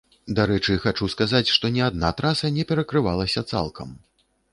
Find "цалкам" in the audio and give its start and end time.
3.53-3.93